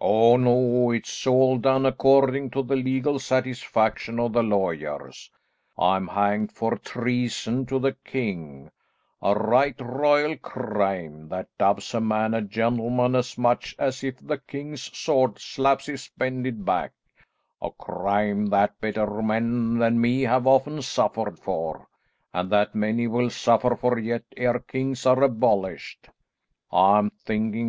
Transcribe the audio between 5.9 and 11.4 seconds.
hanged for treason to the king; a right royal crime,